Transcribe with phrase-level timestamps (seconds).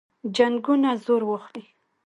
[0.35, 1.63] جنګونه زور واخلي.